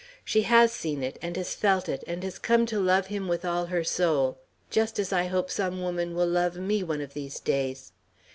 [0.25, 3.45] She has seen it, and has felt it, and has come to love him with
[3.45, 4.39] all her soul,
[4.71, 7.91] just as I hope some woman will love me one of these days.